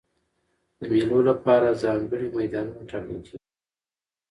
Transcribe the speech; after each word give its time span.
د 0.77 0.79
مېلو 0.91 1.19
له 1.27 1.33
پاره 1.43 1.71
ځانګړي 1.83 2.27
میدانونه 2.37 2.81
ټاکل 2.89 3.17
کېږي. 3.25 3.37